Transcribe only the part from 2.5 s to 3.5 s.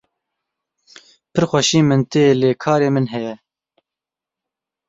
karê min heye.